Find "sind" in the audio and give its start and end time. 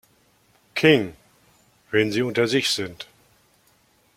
2.71-3.05